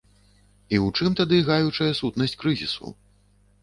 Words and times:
І 0.73 0.75
ў 0.85 0.95
чым 0.97 1.19
тады 1.21 1.43
гаючая 1.51 1.93
сутнасць 2.01 2.39
крызісу? 2.45 2.87